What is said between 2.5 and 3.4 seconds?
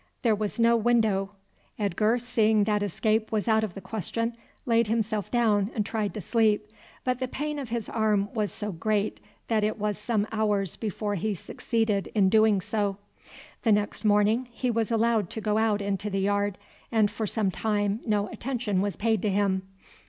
that escape